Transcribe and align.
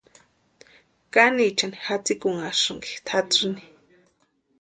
¿Kániechani 1.13 1.77
jatsikunhasïnki 1.85 2.91
tʼatsíni? 3.05 3.63